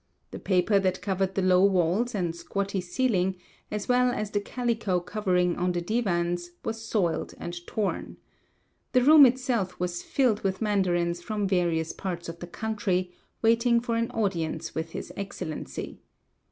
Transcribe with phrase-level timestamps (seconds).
[0.31, 3.35] The paper that covered the low walls and squatty ceiling,
[3.69, 8.17] as well as the calico covering on the divans, was soiled and torn.
[8.93, 13.11] The room itself was filled with mandarins from various parts of the country,
[13.43, 16.01] waiting for an audience with his excellency.